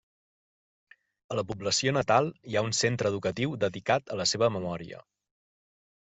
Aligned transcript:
A 1.33 1.35
la 1.39 1.41
població 1.49 1.91
natal, 1.97 2.31
hi 2.51 2.57
ha 2.59 2.63
un 2.67 2.73
centre 2.77 3.11
educatiu 3.13 3.53
dedicat 3.65 4.09
a 4.15 4.17
la 4.23 4.25
seva 4.31 4.49
memòria. 4.55 5.03